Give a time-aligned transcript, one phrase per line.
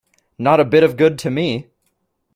[0.39, 1.67] Not a bit of good to me.